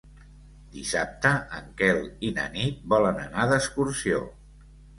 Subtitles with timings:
[0.77, 2.01] Dissabte en Quel
[2.31, 4.27] i na Nit volen anar d'excursió.